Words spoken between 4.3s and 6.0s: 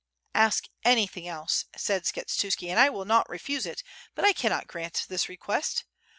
cannot grant this request.